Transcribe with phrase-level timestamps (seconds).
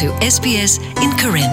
[0.00, 0.72] to SBS
[1.04, 1.52] in Karen.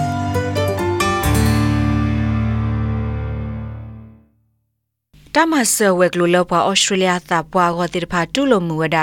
[5.34, 8.98] တမဆဝက်ကလိုလောပွားဩစတြေးလျသပွားကိုတိဖာတူလိုမူဝဒ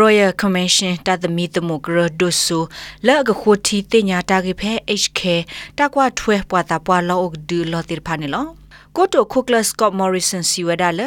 [0.00, 2.58] Royal Commission တသမီတမဂရဒုဆူ
[3.06, 4.72] လက်အကခိုတီတင်ညာတာကိဖဲ
[5.02, 5.20] HK
[5.78, 8.46] တကွာထွဲပွားတာပွားလောအဒူလောတိဖာနေလော
[8.96, 11.00] ကိုတိုခုကလစကော့မော်ရီဆန်စီဝဒါလ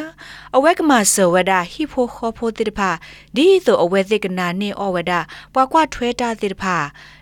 [0.56, 2.90] အဝက်ကမဆဝဒါဟီဖိုခေါဖိုတိဖာ
[3.36, 5.20] ဒီတိုအဝဲသိကနာနေအဝဒါ
[5.54, 6.76] ပွားကွာထွဲတာတိဖာ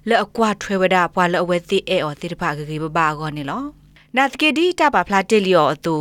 [0.07, 3.63] လက်အကွာထွဲဝဒါပွားလအဝဲသိအဲအော်တိဖာဂေဂေဘဘာကောနေလော
[4.15, 5.95] နာတကေဒီတပါဖလာတေလီယောအတူ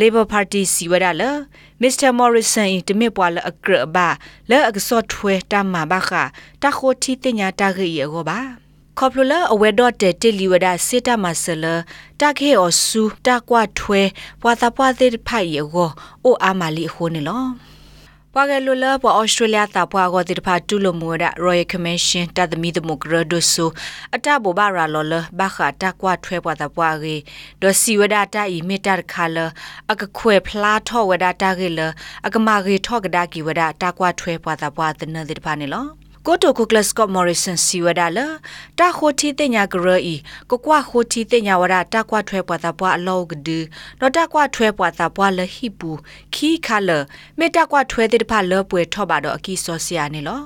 [0.00, 1.22] Labor Party စီဝရလ
[1.82, 2.10] Mr.
[2.18, 4.08] Morrison တမစ်ပွာလအကရဘာ
[4.50, 6.10] လဲအကစော့ထွဲတမဘာခ
[6.62, 8.67] တာခိုတီတင်ညာတာဂီယောဘာ
[9.00, 11.64] ခေါပလလအဝဲတော့တဲ့တေလီဝဒစေတမဆလ
[12.20, 14.02] တခဲအဆူတကွာထွဲ
[14.42, 15.66] ပွာတာပွာတဲ့ဖိုင်ယော
[16.24, 17.42] အိုအာမလီခိုနေလော
[18.34, 23.66] ပွာကလူလာပွာဩစတြေးလျတာပွာကိုတိတဖာတူလိုမူရ Royal Commission တသမီတမုကရဒဆူ
[24.14, 27.16] အတဘောဘာရာလောလဘခတာကွာထွဲပွာတာပွာရီ
[27.62, 29.38] ဒစီဝဒတာဤမီတာခါလ
[29.92, 31.80] အကခွဲဖလားထောဝဒတာကေလ
[32.26, 35.97] အကမာကေထောကဒါကီဝဒတာကွာထွဲပွာတာပွာတနတိတဖာနေလော
[36.30, 38.26] ကိုတိုကိုကလစကော့မော်ရီဆန်စီဝဒါလာ
[38.78, 40.16] တာခိုတီတင်ညာဂရီ
[40.50, 43.58] ကိုကွာခိုတီတင်ညာဝရတာကွာထွဲပွားတာပွားအလောကဒူ
[44.00, 45.90] တော့တာကွာထွဲပွားတာပွားလဟိပူ
[46.34, 46.90] ခီခါလ
[47.38, 50.40] မေတာကွာထွဲတဲ့တဖလောပွဲထော့ပါတော့အကီစောစီယာနေလော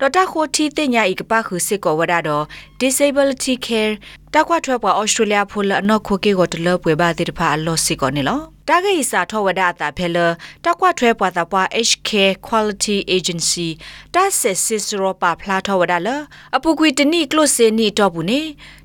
[0.00, 2.44] ဒေါ်တာခိုတီတင်ညာဤကပခုစစ်ကောဝဒါတော့
[2.80, 3.94] disability care
[4.34, 10.18] တာကွာထွဲပွားဩစတြေးလျဖိုလအနော်ခိုကေကိုတလပွဲပါတဲ့တဖအလောစစ်ကောနေလောတာဂိစာထောဝဒတာဖဲလ
[10.64, 12.10] တကွထွဲပွားတာပွား HK
[12.46, 13.68] Quality Agency
[14.14, 16.08] တာဆက်စစ်စရောပါဖလာထောဝဒလ
[16.56, 18.40] အပူကွီတနိကလုစေနီတော့ဘူးနေ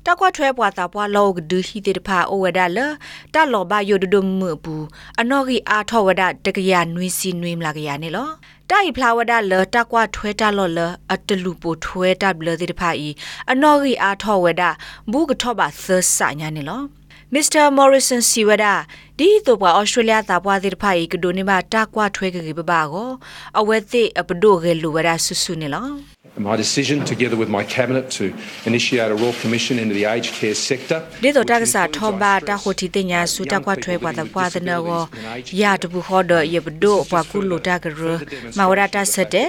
[0.06, 2.78] တကွထွဲပွားတာပွားလောကဒူဟီတေတဖာအိုဝဒလ
[3.34, 4.84] တလောဘယိုဒဒုံမဘူး
[5.20, 8.28] အနော်ဂီအာထောဝဒတကရနွေးစီနွေးမလာကရနေလော
[8.70, 10.80] တိုင်ဖလာဝဒလတကွထွဲတလောလ
[11.12, 13.08] အတလူပိုထွဲတဘလတေတဖာဤ
[13.50, 14.62] အနော်ဂီအာထောဝဒ
[15.10, 16.80] ဘူးကထောပါသဆာညာနေလော
[17.32, 18.74] မစ္စတာမော်ရီဆန်စီဝဒါ
[19.18, 23.10] ဒီတော့ပွားဩစတြေးလျသားပွားတဲ့ဖိုင်ကဒိုနေမှာတာကွာထွဲကေဘဘာကို
[23.58, 28.34] အဝဲသိအပဒိုဂေလူဝဒါဆူဆူနေလော My decision, together with my cabinet, to
[28.66, 30.98] initiate a royal commission into the aged care sector.
[31.22, 34.82] ဒီတော့တာကစားထောဘာတာဟိုတီတင်ညာစူတာကွာထွဲပွားတဲ့ပွားတဲ့နော်
[35.60, 38.00] ရာတဘူးခေါ်တော့ရဘဒိုပွားကုလိုတာကရ
[38.58, 39.48] မဝရတာဆက်တဲ့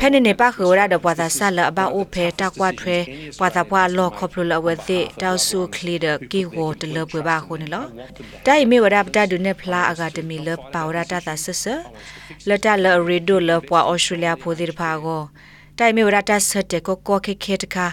[0.00, 2.96] ဖဲနေနေပါခောရတဲ့ပွားတာဆလအဘအိုဖဲတာကွာထွဲ
[3.38, 7.84] ပွားတာပွားလောခေါပလိုလဝဲတဲ့တောက်ဆူခလီဒကီဟိုတလပွေပါခုန်လော
[8.46, 10.98] တိုင်မေဝရပတာဒုနေဖလာအကဒမီလပါဝရ
[15.78, 17.86] တာတာဆဆလတလရီဒိုလပွားအော်စတြေးလျဖိုဒီဖာကိုတိုင်မေဝရတာဆက်တဲ့ကိုကိုခေခေတခါ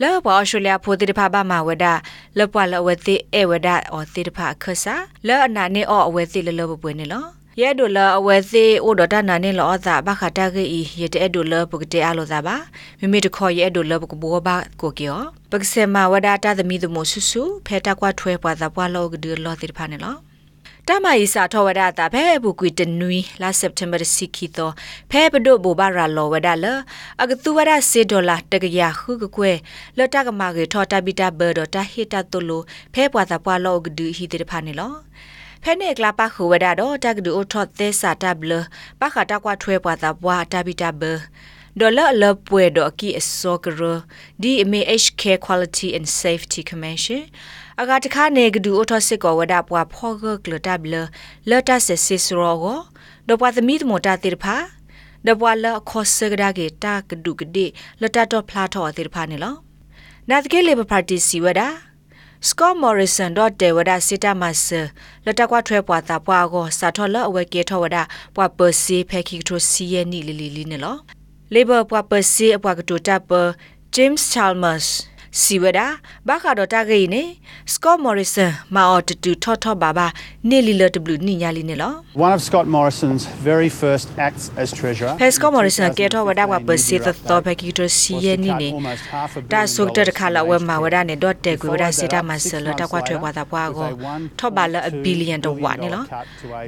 [0.00, 1.84] လောဘအရှုလျာဖိုတိတဖာဘာမဝဒ
[2.38, 4.94] လပွားလဝတိအဝဒအောတိတဖာခဆာ
[5.26, 7.24] လောအနာနေအောအဝတိလလဘပွေနေလော
[7.60, 10.64] ရဲဒိုလအဝဲသေးအိုဒတာနာနေလောအသာဘခတာဂီ
[11.00, 12.56] ရတဲ့ဒိုလပုကတဲ့အလောသာပါ
[12.98, 20.14] မိမိတခေါ်ရဲဒိုလပုကဘောဘာကိုကျော်ပက္စမဝဒတာသမီသမဆူဆူဖဲတာကွာထွဲပွားသာပွားလောကဒီလောတိတဖာနေလော
[20.88, 24.70] တမယီစာထောဝဒတာဖဲဘူကွီတနွီလာစက်တမ်ဘာစီခီတို
[25.10, 26.66] ဖဲပဒိုဘောဘာရာလောဝဒလ
[27.22, 29.52] အကတူဝဒစေဒေါ်လာတကရခုကကွဲ
[29.98, 32.62] လတကမာကေထောတာဘီတာဘာဒတာဟီတာတိုလို
[32.94, 34.92] ဖဲပွားတာပွားလောကဒူဟီတေဖာနေလော
[35.62, 38.52] ဖဲနေကလာပါခူဝဒတော့တကဒူအထော့သေးစာတဘလ
[39.00, 41.12] ပခတာကွာထွဲပွားတာပွားတာဘီတာဘာ
[41.80, 43.80] ဒေါ်လာလပွေတော့ကီအစောကရ
[44.42, 47.22] ဒီ MHK Quality and Safety Commission
[47.80, 50.94] အကတခါနေကဒူအထစစ်ကောဝဒပွားဖောဂကလတဘလ
[51.50, 52.78] လတဆစစ်စရောကို
[53.28, 54.56] ဒပွားသမီးတမတာတိဖာ
[55.26, 57.66] ဒပွားလခောစကဒါကေတာကဒုကဒီ
[58.00, 59.54] လတတော့ဖလာတော့တိဖာနေလော
[60.28, 61.68] နာတကေလေဘပါတီစီဝဒါ
[62.48, 64.66] စကောမော်ရီဆန်ဒေါ်တေဝဒစစ်တမဆ
[65.24, 67.96] လတကွာထွဲပွားတာပွားကိုစာထော်လအဝဲကေထောဝဒ
[68.34, 70.98] ပွားပစီဖဲခိကထိုစီယနီလီလီလီနေလော
[71.54, 73.32] Labor ပွားပစီအပွားကတိုတပ်ပ
[73.94, 74.86] James Chalmers
[75.42, 75.80] စီဝဒ
[76.28, 77.22] ဘာခါဒတာဂိနေ
[77.72, 80.06] စကောမော်ရီဆန်မာအော်တူထော့ထော့ဘာဘာ
[80.50, 81.92] နေလီလတဘလူနိညာလီနေလော
[82.26, 85.12] One of Scott Morrison's very first acts as Treasurer.
[85.20, 88.68] ဖက်စကောမော်ရီဆန်ကေထောဝဒဝပစီသသောဘကီတိုစီယနီနေ
[89.52, 93.88] ဒါဆုတ်တဲ့ခါလာဝဲမာဝဒနေဒေါ်တဲကွေဝဒစေတာမဆလတကွာထွဲပွားတာပွားကို
[94.38, 96.04] ထော့ပါလအဘီလီယံတော့ဝါနေလော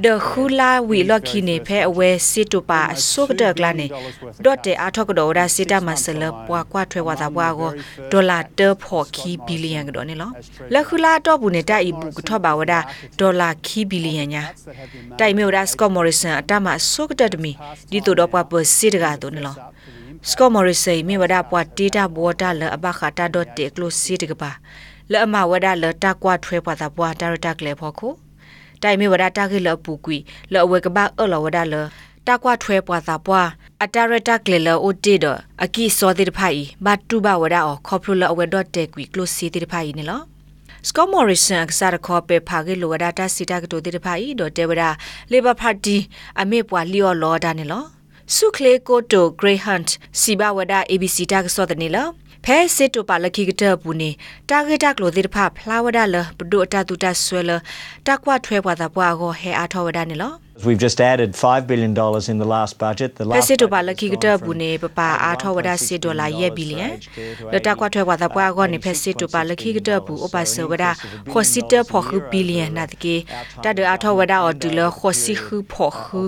[0.05, 3.87] ဒခူလာဝီလော့ခီနေဖဲအဝဲစစ်တူပါဆုတ်တဲ့ကလာနေ
[4.45, 7.71] ဒေါ်တဲအားထော့ကတော်ဝဒစေတာမဆလပွားကွာထွဲပွားတာပွားကို
[8.13, 10.31] ဒေါ်လာတဖော်ခီဘီလီယံကတော့နေလော
[10.73, 12.75] လက်ခူလာတော့ဘူးနေတိုက်ဤဘူးကထော့ပါဝဒ
[13.21, 14.43] ဒေါ်လာခီဘီလီယံညာ
[15.19, 17.53] တိုက်မျိုးဒါစကောမော်ရီဆန်အတမဆုကတတမီ
[17.91, 19.57] ဒီတို့တော့ပွားပစစ်တကတော့နေလော
[20.31, 24.51] စကောမော်ရီဆေမြေဝဒပွားတေတာဘောတာလအဘခတာဒတ်တေကလိုစီတကပါ
[25.11, 28.09] လဲအမဝဒလတာကွာထွဲပွားတာပွားတာရတာကလေဖို့ခု
[28.83, 30.19] တိုင်မြေဝဒတာခိလပူကွီ
[30.53, 31.75] လောအဝဲကဘာအလောဝဒလ
[32.27, 33.49] တာကွာထွဲပွားတာပွား
[33.85, 35.27] အတာရတာကလေလအိုတီဒ
[35.65, 40.21] အကီစောတိတဖိုင်ဘတ်တူဘဝဒါအောခေါပလူလအဝဲဒတ်တက်ကွီကလိုစီတိတဖိုင်နေလော
[40.87, 44.91] စကောမော်ရီဆန်ကစားခေါ်ပေဖာဂေလိုဝဒါတာစီတာကတိုတိတဖိုင်ဒတေဝဒါ
[45.31, 45.97] လေဘာပါတီ
[46.41, 47.85] အမေပွာလီယောလောဒါနေလော
[48.35, 49.83] စုခလေကိုတိုဂရေဟန့်
[50.21, 52.07] စီဘဝဒါ ABC တာကစောတနေလော
[52.45, 54.11] ဖဲစစ်တူပါလခိကတဘူးနေ
[54.49, 57.51] တာဂက်တက်လိုတိတဖဖလာဝဒါလဘဒိုအတတူတဆွဲလ
[58.07, 60.33] တကွာထွဲပွားတာပွားကိုဟဲအားထောဝဒါနေလော
[60.65, 63.17] We've just added $5 billion in the last budget.
[63.17, 66.89] The ဖ last စစ်တူပါလ budget ခိ was ကတ gone ဘူး from နေပပအားထောဝဒါစစ်ဒေါ်လာရဲ့ဘီလီယံ
[67.53, 70.91] လတကွာထွဲပွားတာပွားကိုနေဖစစ်တူပါလခိကတဘူးအပစဝဒါ
[71.33, 73.15] ခေါ်စစ်တဖော်ခုဘီလီယံနာတကေ
[73.65, 76.21] တဒအားထောဝဒါအော်ဒူလခေါ်စီခုဖော်ခု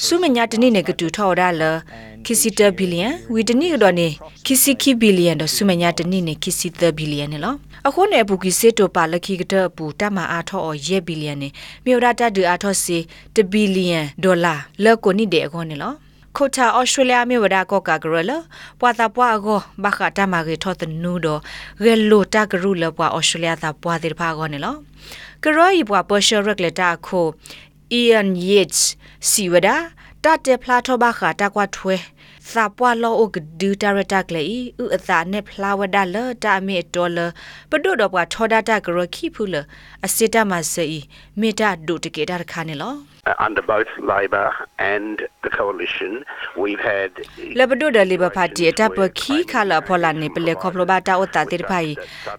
[0.05, 1.63] စုမညာတနိနေကတူထောဒါလ
[2.25, 4.07] ခီစီတဘီလီယံဝီတနိကတော့နေ
[4.45, 7.55] ခီစီခီဘီလီယံတော့စုမညာတနိနေခီစီတဘီလီယံနေလော
[7.87, 11.49] အခုနေဘူကီစစ်တိုပါလခိကတပူတမအားထောအော်ရဲ့ဘီလီယံနေ
[11.83, 12.97] မြေရတာဒူအားထောစီ
[13.35, 15.93] တဘီလီယံဒေါ်လာလက်ကိုနိတဲ့အခုနေလော
[16.37, 18.31] ခိုတာဩစတြေးလျမြေဝဒါကောကာဂရလ
[18.79, 21.27] ပွာတာပွာအကောဘခတာမကေထောတနူဒ
[21.85, 24.75] ရဲလိုတာဂရုလပွာဩစတြေးလျတာပွာတိဖာကောနေလော
[25.43, 27.27] ကရောဤပွာပရှရက်လက်တာခို
[28.01, 28.81] Ian Yates
[29.29, 29.69] စီဝဒ
[30.23, 31.95] တတေဖလာထောဘခတာကွာထွဲ
[32.51, 34.43] စာပွာလောအိုကဒူတာရတာကလေ
[34.83, 37.25] ဥအသာနဲ့ဖလာဝဒါလတာမီဒေါ်လာ
[37.71, 39.55] ပဒုတော့ပွာထောဒတာဂရခိဖူလ
[40.05, 40.87] အစစ်တမဆေ
[41.39, 46.11] မေတာဒုတကေတာခါနေလော Uh, under both Labor and the coalition,
[46.61, 47.11] we've had
[47.59, 51.91] လဘဒုဒလီဘပါတီအတပခိခါလာဖောလာနေပလေခေါပလိုဘာတာဥတာတိဖိုင်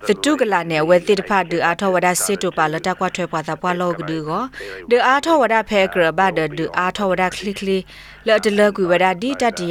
[0.06, 4.42] သတုကလာနေဝဲတိဖာဒူအာထောဝဒစစ်တူပါလတကွာထွဲပွားတာပွားလောကဒူကို
[4.90, 5.94] ဒူအာထောဝဒဖဲဂ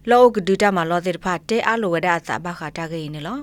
[0.10, 3.38] လောကဒူတာမလောတဲ့ဖာတဲအလိုဝဒအသာဘခတာကေနေလော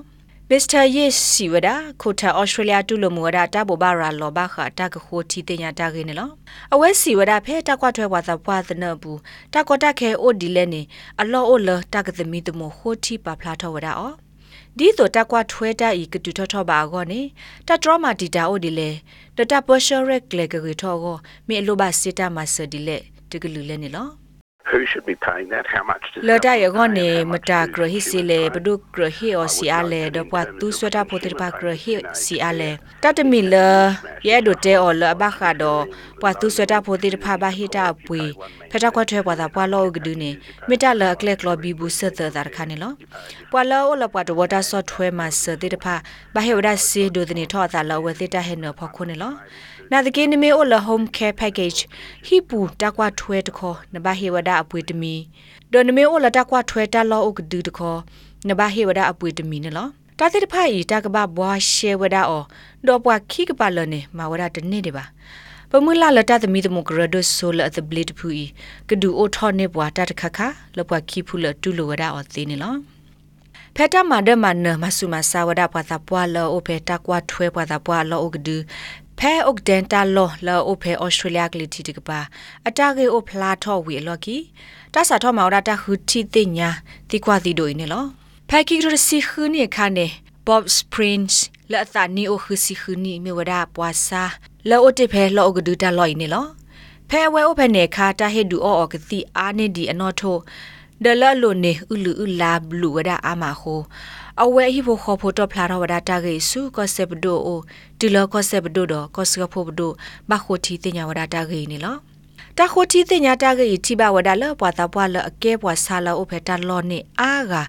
[0.51, 1.69] မစ္စတာယေစီဝဒ
[2.01, 6.29] ခိုတာဩစတြေးလျတူလိုမူဝဒတာဘောဘာရာလောဘခတာကခိုတီတင်ညာတာကေနေလော
[6.73, 9.19] အဝဲစီဝဒဖဲတာကွာထွဲပွားတာပွားသနဘူး
[9.53, 10.81] တာကောတာခဲအိုဒီလဲနေ
[11.21, 14.13] အလောအိုလတာကသမီတမခိုတီပါဖလာထောဝဒအော
[14.77, 17.21] ဒီတော့တကွာထွဲတာဤကတူထောထောပါကောနေ
[17.67, 18.89] တတရမတီတာအိုဒီလေ
[19.37, 21.15] တတပရှရက်လေကကေထောကို
[21.47, 22.97] မေအလိုဘစစ်တာမဆဒီလေ
[23.31, 24.07] တကလူလဲနေလော
[24.69, 27.29] who should be paying that, how much does လတာယ government ဂော pay နေ that, how
[27.31, 31.93] မ much တာ do ဂရဟိစီလေဘဒုဂရဟိအောစီအလေဒပွားသူဆွတာပိုတိပါဂရဟိ
[32.23, 32.71] စီအလေ
[33.03, 33.55] တတမီလ
[34.27, 35.77] ရဲဒိုတဲအော်လဘခါဒို
[36.21, 38.21] ပွားသူဆွတာပိုတိဖာဘဟိတာပွေ
[38.71, 40.31] ဖက်တာကွာထွဲပွားတာပွားလောကဒူနေ
[40.69, 42.91] မီတာလကလက်ကလဘီဘူးဆတ်တာခါနေလော
[43.51, 45.95] ပွာလောလပွားတဝတာဆော့ထွဲမှာစတိတဖာ
[46.35, 49.33] ဘဟေဝဒစီဒိုဒနေထောတာလောဝတိတဟေနဖခုနေလော
[49.91, 51.79] နာတကေနမေအိုလ home care package
[52.27, 55.15] ဟိပူတကွာထွဲတခေါ်နဘဟေဝဒအပွေတမီ
[55.71, 57.99] ဒိုနမေအိုလတကွာထွဲတလောဥကဒူတခေါ်
[58.47, 59.89] နဘဟေဝဒအပွေတမီနော်
[60.19, 62.43] တာတိတဖိုင်တကဘဘွားရှေဝဒအော
[62.87, 65.03] ဒေါ်ပွားခိကပါလနေမဝဒတနေ့တပါ
[65.69, 68.45] ပမူလာလတသမီတမဂရဒဆိုလအသဘလစ်ဖူဤ
[68.89, 70.39] ကဒူအိုထောနေဘွားတတခခ
[70.77, 72.75] လပွားခိဖူလတူလိုဝဒအောသေးနေလော
[73.75, 78.55] ဖက်တာမဒမနမဆုမဆာဝဒပွားသပွားလောအိုဖေတကွာထွဲပွားသပွားလောအိုကဒူ
[79.19, 82.19] ဖဲအုတ်ဒန်တာလောလောအိုဖေဩစတြေးလျကလီတီတကပါ
[82.67, 84.37] အတာကေအိုဖလာထောဝီလော်ကီ
[84.93, 86.69] တဆာထောမော်ဒတာဟူတီတင်ညာ
[87.09, 88.05] တိကွာတီဒိုနေလော
[88.49, 90.07] ဖဲကီရစီခူနီခါနေ
[90.47, 91.35] Bob Springs
[91.71, 94.23] လာသနီအိုခူစီခူနီမြေဝဒပွာစာ
[94.69, 96.45] လောအိုတေဖဲလောအိုကဒူတာလော်နေလော
[97.09, 100.37] ဖဲဝဲအိုဖဲနေခါတာဟေဒူအော်ကတိအာနေဒီအနော်ထို
[101.03, 103.81] ဒလလိုနေဥလူဥလာဘလူဝဒအာမဟို
[104.43, 107.59] အဝဲဟိဖို့ခေါ်ဖို့တော့ဖလာတော့ဝဒတာကေစုကောဆေပဒိုအို
[107.99, 109.91] ဒီလောကောဆေပဒိုတော့ကောစကဖို့ဘဒို
[110.29, 111.95] ဘခိုတီတင်ညာဝဒတာကေနေလော
[112.57, 117.61] တခိုတီတင်ညာတာကေတိဘဝဒလပွာတာပွာလအကဲပွာဆာလောအိုဖဲတာလောနေအာဂါ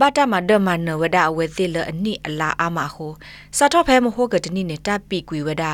[0.00, 3.12] ဘာတာမဒမနဝဒအဝဲတိလအနိအလာအာမဟို
[3.56, 5.64] စာတော့ဖဲမဟုတ်ကတနိနဲ့တပ်ပိကွေဝဒ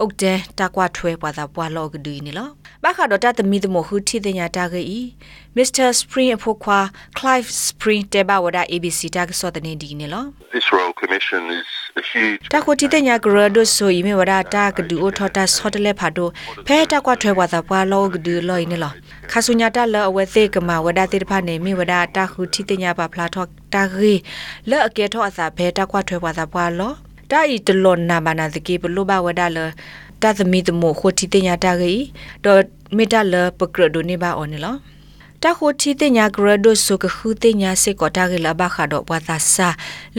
[0.00, 2.48] အုတ်တဲတကွာထွဲပွာတာပွာလောကဒူနီလော
[2.84, 5.00] ဘာခါတော့တသမီသမဟူတီတင်ညာတာကေဤ
[5.56, 6.78] မစ္စတာစပရင်အဖို့ခွာ
[7.18, 11.68] Clive Spring တေဘဝဒ ABC တာကစောတနေဒီနီလော This Royal Commission is
[12.00, 16.28] a huge တခိုတီတင်ညာဂရဒိုဆိုယီမေဝဒတာကဒူအိုထော်တာဆော့တလဲဖာဒို
[16.66, 18.92] ဖဲတကွာထွဲပွာတာပွာလောကဒူလောနီလော
[19.32, 24.14] ခါဆုညာတလအဝဲသေးကမဝဒတေတဖာနေမိဝဒတာခုတီတင်ညာပါဖလာထော့တာရီ
[24.70, 26.92] လဲ့အကဲထော့အစာဘဲတကွာထွဲပွာတာပွာလော
[27.30, 29.58] တာဤတလွန်နာမနာတကေဘလိုဘဝဒလ
[30.22, 31.94] တသမီတမိုခိုတီတင်ညာတာရီ
[32.44, 32.62] ဒေါ်
[32.96, 34.76] မီတာလပကရဒိုနေပါအော်နေလော
[35.42, 39.68] တာခိုတီတင်ညာဂရဒိုဆုကခုတင်ညာစေကောတာဂေလာဘခါတော့ဘွာသာစာ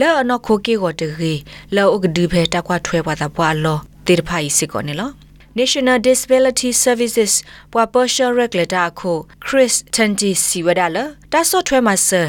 [0.00, 1.34] လဲအနခိုကေကိုတရီ
[1.74, 5.10] လောဥကဒီဖဲတကွာထွဲဘွာသာဘွာလောတေတဖိုင်စေကောနေလော
[5.58, 7.32] National Disability Services
[7.72, 9.12] ပွာ Partial Regulator ခု
[9.44, 10.86] Chris Tanti Siwada
[11.32, 12.22] တာဆော့ထွဲမှာဆာ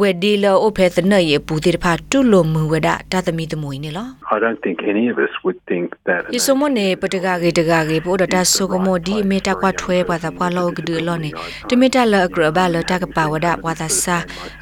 [0.00, 6.20] ဝေဒီလောအဖဲသနရေပူတိတဖာတူလိုမူဝဒတာသမီတမွေနေလော I don't think any of us would think that.
[6.34, 11.30] ။ဒီစမနေပတကကေတကကေပိုဒတာဆိုကမိုဒီမေတာကွာထွဲပါတာပွာလောကဒလောနေ
[11.68, 14.16] တမီတာလအကရဘလတကပါဝဒပွာတာစာ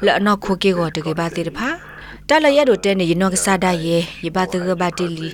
[0.05, 1.69] လအနောခုကေကိုတကေပါတိတဖာ
[2.29, 5.27] တလရဒိုတဲနေယနောကစားဒယေယဘတကဘတိလီ